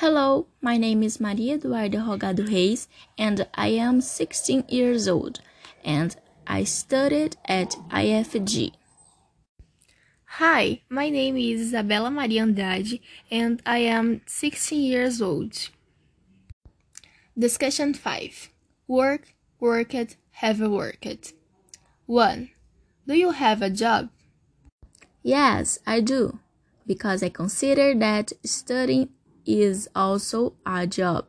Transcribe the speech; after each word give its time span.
Hello, 0.00 0.46
my 0.62 0.78
name 0.78 1.02
is 1.02 1.20
Maria 1.20 1.58
Eduarda 1.58 2.00
Rogado 2.02 2.48
Reis 2.50 2.88
and 3.18 3.46
I 3.54 3.68
am 3.86 4.00
16 4.00 4.64
years 4.66 5.06
old 5.06 5.42
and 5.84 6.16
I 6.46 6.64
studied 6.64 7.36
at 7.44 7.76
IFG. 7.90 8.72
Hi, 10.40 10.80
my 10.88 11.10
name 11.10 11.36
is 11.36 11.74
Isabela 11.74 12.10
Maria 12.10 12.40
Andrade 12.40 12.98
and 13.30 13.60
I 13.66 13.80
am 13.80 14.22
16 14.24 14.80
years 14.80 15.20
old. 15.20 15.68
Discussion 17.38 17.92
5 17.92 18.48
Work, 18.88 19.34
worked, 19.58 20.16
have 20.30 20.62
a 20.62 20.70
worked. 20.70 21.34
1. 22.06 22.50
Do 23.06 23.14
you 23.14 23.32
have 23.32 23.60
a 23.60 23.68
job? 23.68 24.08
Yes, 25.22 25.78
I 25.86 26.00
do, 26.00 26.38
because 26.86 27.22
I 27.22 27.28
consider 27.28 27.94
that 27.96 28.32
studying 28.42 29.10
is 29.50 29.88
also 29.94 30.54
a 30.64 30.86
job, 30.86 31.26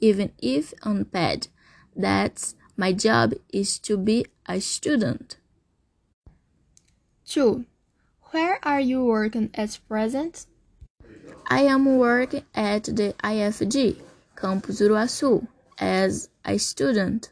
even 0.00 0.32
if 0.38 0.72
unpaid. 0.82 1.48
That's 1.94 2.54
my 2.76 2.92
job 2.92 3.34
is 3.52 3.78
to 3.80 3.96
be 3.96 4.26
a 4.46 4.60
student. 4.60 5.36
2. 7.26 7.64
Where 8.30 8.58
are 8.62 8.80
you 8.80 9.04
working 9.04 9.50
at 9.54 9.78
present? 9.88 10.46
I 11.50 11.62
am 11.62 11.96
working 11.96 12.44
at 12.54 12.84
the 12.84 13.14
IFG, 13.24 13.96
Campus 14.36 14.80
Uruaçu, 14.80 15.46
as 15.78 16.28
a 16.44 16.58
student. 16.58 17.30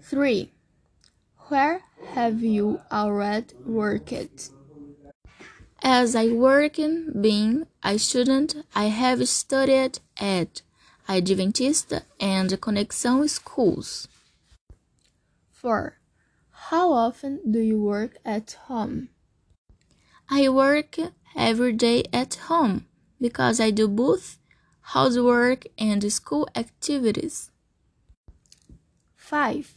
3. 0.00 0.52
Where 1.48 1.82
have 2.14 2.42
you 2.42 2.80
already 2.90 3.54
worked? 3.64 4.50
As 5.88 6.16
I 6.16 6.26
work 6.26 6.80
in 6.80 7.12
being 7.22 7.68
a 7.84 7.96
student, 7.96 8.56
I 8.74 8.86
have 8.86 9.28
studied 9.28 10.00
at 10.16 10.62
Adventista 11.08 12.02
and 12.18 12.50
Conexão 12.60 13.30
schools. 13.30 14.08
4. 15.52 15.96
How 16.50 16.90
often 16.90 17.38
do 17.48 17.60
you 17.60 17.80
work 17.80 18.16
at 18.24 18.58
home? 18.66 19.10
I 20.28 20.48
work 20.48 20.96
every 21.36 21.72
day 21.72 22.02
at 22.12 22.34
home 22.50 22.86
because 23.20 23.60
I 23.60 23.70
do 23.70 23.86
both 23.86 24.40
housework 24.80 25.66
and 25.78 26.02
school 26.12 26.48
activities. 26.56 27.52
5. 29.14 29.72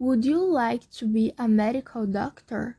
Would 0.00 0.24
you 0.24 0.44
like 0.44 0.90
to 0.98 1.06
be 1.06 1.34
a 1.38 1.46
medical 1.46 2.04
doctor? 2.04 2.78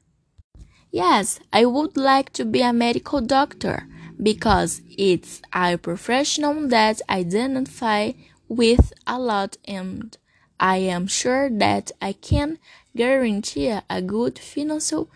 Yes, 0.93 1.39
I 1.51 1.65
would 1.65 1.97
like 1.97 2.31
to 2.33 2.45
be 2.45 2.61
a 2.61 2.71
medical 2.71 3.19
doctor 3.19 3.87
because 4.21 4.83
it's 4.95 5.41
a 5.51 5.75
profession 5.75 6.69
that 6.69 7.01
I 7.09 7.21
identify 7.21 8.11
with 8.47 8.93
a 9.07 9.17
lot 9.17 9.57
and 9.65 10.15
I 10.59 10.77
am 10.77 11.07
sure 11.07 11.49
that 11.49 11.91
I 11.99 12.13
can 12.13 12.59
guarantee 12.95 13.75
a 13.89 14.01
good 14.03 14.37
financial 14.37 15.09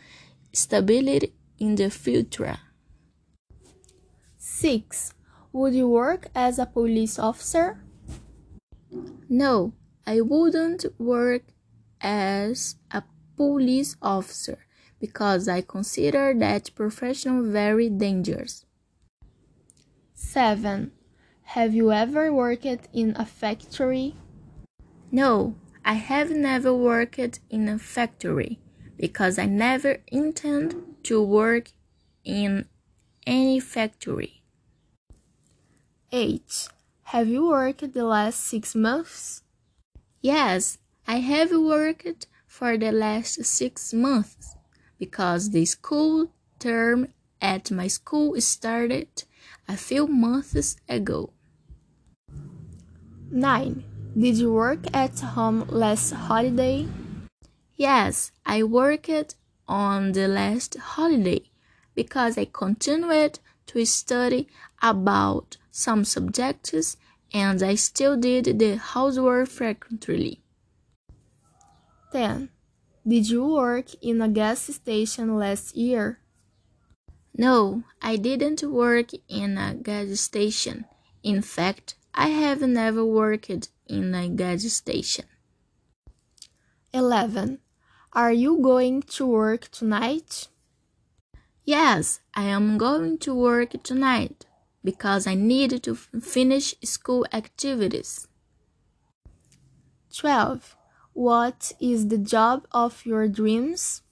stability 0.51 1.33
in 1.59 1.75
the 1.75 1.91
future. 1.91 2.57
6. 4.39 5.13
Would 5.53 5.75
you 5.75 5.89
work 5.89 6.29
as 6.33 6.57
a 6.57 6.65
police 6.65 7.19
officer? 7.19 7.83
No, 9.29 9.73
I 10.07 10.21
wouldn't 10.21 10.85
work 10.97 11.43
as 12.01 12.77
a 12.89 13.03
police 13.35 13.95
officer 14.01 14.57
because 14.99 15.47
I 15.47 15.61
consider 15.61 16.33
that 16.39 16.73
profession 16.75 17.51
very 17.51 17.89
dangerous. 17.89 18.65
7. 20.13 20.91
Have 21.43 21.73
you 21.73 21.91
ever 21.91 22.33
worked 22.33 22.65
in 22.93 23.15
a 23.15 23.25
factory? 23.25 24.15
No, 25.11 25.55
I 25.85 25.93
have 25.93 26.31
never 26.31 26.73
worked 26.73 27.39
in 27.49 27.69
a 27.69 27.79
factory 27.79 28.59
because 28.97 29.39
I 29.39 29.45
never 29.45 29.99
intend 30.07 30.95
to 31.03 31.23
work 31.23 31.71
in 32.25 32.65
any 33.25 33.59
factory. 33.59 34.43
8. 36.11 36.69
Have 37.03 37.27
you 37.27 37.47
worked 37.47 37.93
the 37.93 38.03
last 38.03 38.41
six 38.41 38.75
months? 38.75 39.43
Yes, 40.19 40.79
I 41.07 41.17
have 41.19 41.51
worked 41.51 42.27
for 42.45 42.77
the 42.77 42.91
last 42.91 43.45
six 43.45 43.93
months 43.93 44.56
because 44.99 45.51
the 45.51 45.65
school 45.65 46.31
term 46.59 47.07
at 47.41 47.71
my 47.71 47.87
school 47.87 48.39
started 48.41 49.23
a 49.67 49.77
few 49.77 50.07
months 50.07 50.75
ago. 50.87 51.31
9. 53.31 53.83
Did 54.17 54.37
you 54.37 54.53
work 54.53 54.85
at 54.93 55.19
home 55.19 55.65
last 55.69 56.11
holiday? 56.11 56.87
Yes, 57.75 58.31
I 58.45 58.63
worked 58.63 59.35
on 59.67 60.13
the 60.13 60.27
last 60.27 60.77
holiday 60.77 61.41
because 61.93 62.37
I 62.37 62.45
continued 62.45 63.39
to 63.67 63.85
study 63.85 64.47
about 64.81 65.57
some 65.71 66.05
subjects 66.05 66.97
and 67.33 67.61
I 67.61 67.75
still 67.75 68.17
did 68.17 68.57
the 68.57 68.77
housework 68.77 69.49
frequently. 69.49 70.41
10. 72.11 72.49
Did 73.07 73.29
you 73.29 73.45
work 73.45 73.93
in 74.01 74.21
a 74.21 74.27
gas 74.27 74.63
station 74.63 75.37
last 75.37 75.77
year? 75.77 76.19
No, 77.33 77.83
I 78.01 78.17
didn't 78.17 78.61
work 78.63 79.11
in 79.29 79.57
a 79.57 79.75
gas 79.75 80.19
station. 80.19 80.83
In 81.23 81.41
fact, 81.41 81.95
I 82.13 82.27
have 82.29 82.61
never 82.61 83.05
worked 83.05 83.69
in 83.87 84.13
a 84.13 84.27
gas 84.27 84.63
station. 84.73 85.23
11. 86.93 87.59
Are 88.11 88.33
you 88.33 88.59
going 88.61 89.03
to 89.03 89.25
work 89.25 89.69
tonight? 89.71 90.49
Yes, 91.63 92.19
I 92.33 92.43
am 92.43 92.77
going 92.77 93.19
to 93.19 93.33
work 93.33 93.83
tonight 93.83 94.45
because 94.83 95.27
I 95.27 95.35
need 95.35 95.81
to 95.83 95.95
finish 95.95 96.75
school 96.83 97.25
activities. 97.31 98.27
12. 100.13 100.76
What 101.17 101.71
is 101.79 102.09
the 102.09 102.19
job 102.19 102.67
of 102.71 103.03
your 103.03 103.27
dreams? 103.27 104.03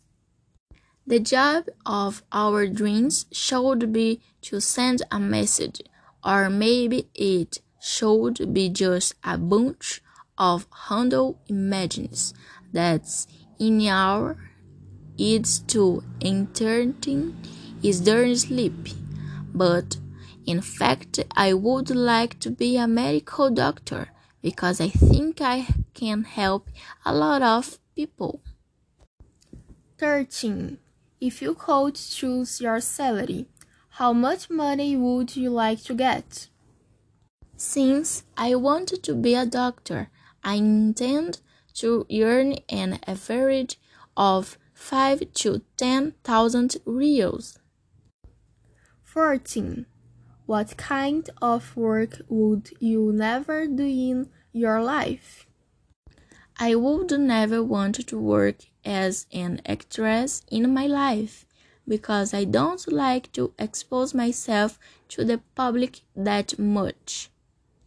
The 1.05 1.19
job 1.19 1.66
of 1.85 2.23
our 2.31 2.66
dreams 2.66 3.27
should 3.31 3.93
be 3.93 4.21
to 4.41 4.59
send 4.59 5.03
a 5.11 5.19
message, 5.19 5.83
or 6.23 6.49
maybe 6.49 7.07
it 7.13 7.59
should 7.79 8.51
be 8.51 8.69
just 8.69 9.13
a 9.23 9.38
bunch 9.38 10.01
of 10.35 10.66
handle 10.88 11.39
images 11.47 12.33
that's 12.73 13.27
in 13.59 13.85
our 13.85 14.35
it's 15.16 15.59
to 15.75 16.03
entertain 16.23 17.37
is 17.83 18.01
during 18.01 18.35
sleep. 18.35 18.89
But 19.53 19.97
in 20.47 20.59
fact, 20.59 21.23
I 21.37 21.53
would 21.53 21.91
like 21.91 22.39
to 22.39 22.49
be 22.49 22.77
a 22.77 22.87
medical 22.87 23.51
doctor 23.51 24.07
because 24.41 24.81
I 24.81 24.89
think 24.89 25.39
I 25.39 25.67
can 25.95 26.23
help 26.25 26.69
a 27.03 27.13
lot 27.16 27.41
of 27.41 27.79
people. 27.95 28.41
13. 29.97 30.78
If 31.19 31.41
you 31.41 31.56
could 31.56 31.95
choose 31.95 32.61
your 32.61 32.79
salary, 32.81 33.47
how 33.91 34.13
much 34.13 34.50
money 34.50 34.95
would 34.97 35.35
you 35.35 35.50
like 35.50 35.81
to 35.85 35.95
get? 35.95 36.50
Since 37.57 38.25
I 38.35 38.55
want 38.55 38.89
to 39.01 39.13
be 39.16 39.34
a 39.34 39.45
doctor, 39.45 40.09
I 40.44 40.55
intend 40.55 41.39
to 41.75 42.05
earn 42.11 42.57
an 42.69 43.00
average 43.07 43.79
of 44.17 44.57
5 44.73 45.34
to 45.35 45.61
10,000 45.78 46.78
reals. 46.85 47.57
14. 49.03 49.85
What 50.45 50.75
kind 50.75 51.29
of 51.41 51.75
work 51.78 52.22
would 52.28 52.72
you 52.79 53.14
never 53.14 53.66
do 53.66 53.85
in 53.85 54.29
your 54.52 54.84
life? 54.84 55.45
I 56.57 56.73
would 56.75 57.11
never 57.19 57.61
want 57.61 58.07
to 58.07 58.17
work 58.17 58.55
as 58.85 59.25
an 59.34 59.61
actress 59.66 60.41
in 60.49 60.73
my 60.73 60.87
life 60.87 61.46
because 61.87 62.34
I 62.34 62.46
don't 62.46 62.91
like 62.91 63.31
to 63.34 63.53
expose 63.59 64.13
myself 64.13 64.79
to 65.09 65.25
the 65.25 65.41
public 65.55 66.02
that 66.16 66.57
much. 66.57 67.29